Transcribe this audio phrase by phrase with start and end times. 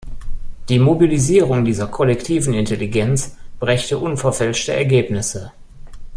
[0.67, 5.51] Die Mobilisierung dieser kollektiven Intelligenz brächte unverfälschte Ergebnisse.